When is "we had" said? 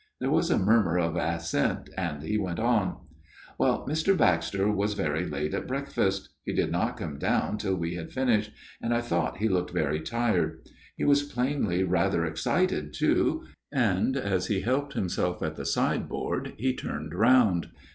7.75-8.11